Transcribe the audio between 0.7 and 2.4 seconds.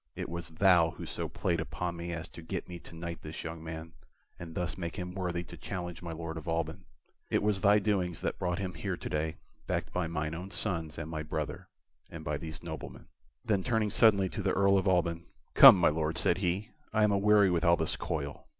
who so played upon me as